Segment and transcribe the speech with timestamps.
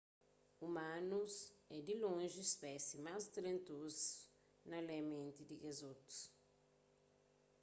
[0.67, 1.33] umanus
[1.75, 4.07] é di lonji spésie más talentozu
[4.69, 6.17] na lê menti di kes otu